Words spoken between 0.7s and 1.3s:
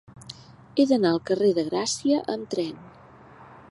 He d'anar al